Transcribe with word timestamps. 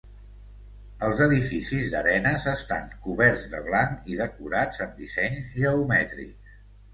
Els 1.07 1.19
edificis 1.25 1.91
d'arenes 1.91 2.45
estan 2.51 2.87
coberts 3.03 3.45
de 3.53 3.61
blanc 3.69 4.09
i 4.15 4.19
decorats 4.23 4.83
amb 4.87 4.97
dissenys 5.03 5.53
geomètrics. 5.61 6.59